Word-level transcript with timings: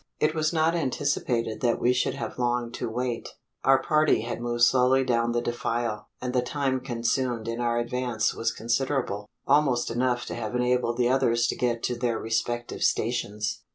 It 0.19 0.33
was 0.33 0.51
not 0.51 0.73
anticipated 0.73 1.61
that 1.61 1.79
we 1.79 1.93
should 1.93 2.15
have 2.15 2.39
long 2.39 2.71
to 2.71 2.89
wait. 2.89 3.35
Our 3.63 3.83
party 3.83 4.21
had 4.21 4.41
moved 4.41 4.63
slowly 4.63 5.03
down 5.03 5.31
the 5.31 5.43
defile; 5.43 6.09
and 6.19 6.33
the 6.33 6.41
time 6.41 6.79
consumed 6.79 7.47
in 7.47 7.59
our 7.59 7.77
advance 7.77 8.33
was 8.33 8.51
considerable 8.51 9.29
almost 9.45 9.91
enough 9.91 10.25
to 10.25 10.33
have 10.33 10.55
enabled 10.55 10.97
the 10.97 11.09
others 11.09 11.45
to 11.49 11.55
get 11.55 11.83
to 11.83 11.95
their 11.95 12.17
respective 12.17 12.81
stations. 12.81 13.61